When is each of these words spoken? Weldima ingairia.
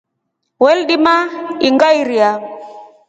Weldima 0.63 1.13
ingairia. 1.67 2.31